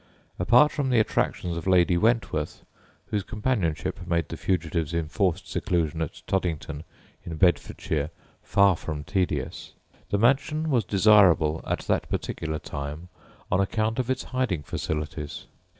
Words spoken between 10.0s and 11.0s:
the mansion was